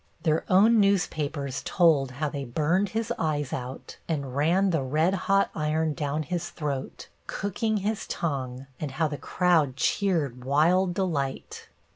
Their 0.23 0.43
own 0.49 0.79
newspapers 0.79 1.61
told 1.63 2.09
how 2.13 2.29
they 2.29 2.43
burned 2.43 2.89
his 2.89 3.13
eyes 3.19 3.53
out 3.53 3.97
and, 4.09 4.35
ran 4.35 4.71
the 4.71 4.81
red 4.81 5.13
hot 5.13 5.51
iron 5.53 5.93
down 5.93 6.23
his 6.23 6.49
throat, 6.49 7.07
cooking 7.27 7.77
his 7.85 8.07
tongue, 8.07 8.65
and 8.79 8.89
how 8.93 9.07
the 9.07 9.19
crowd 9.19 9.75
cheered 9.75 10.43
wild 10.43 10.95
delight. 10.95 11.69